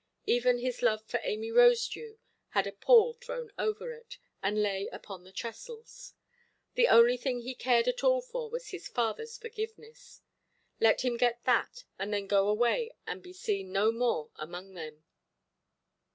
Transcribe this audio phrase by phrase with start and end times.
[0.25, 2.17] Even his love for Amy Rosedew
[2.49, 6.15] had a pall thrown over it, and lay upon the trestles.
[6.73, 10.21] The only thing he cared at all for was his fatherʼs forgiveness:
[10.79, 15.03] let him get that, and then go away and be seen no more among them.